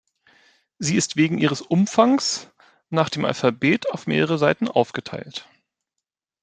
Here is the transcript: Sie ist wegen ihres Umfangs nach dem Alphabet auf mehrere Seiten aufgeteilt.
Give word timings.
Sie 0.79 0.95
ist 0.95 1.15
wegen 1.15 1.37
ihres 1.37 1.61
Umfangs 1.61 2.49
nach 2.89 3.07
dem 3.07 3.23
Alphabet 3.23 3.91
auf 3.91 4.07
mehrere 4.07 4.39
Seiten 4.39 4.67
aufgeteilt. 4.67 5.47